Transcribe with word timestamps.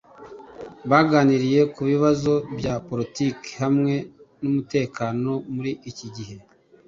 baganiriye 0.89 1.61
ku 1.73 1.81
bibazo 1.91 2.33
bya 2.57 2.73
politike 2.87 3.49
hamwe 3.61 3.93
n’umutekano 4.41 5.31
muri 5.53 5.71
iki 5.89 6.07
gihe 6.15 6.35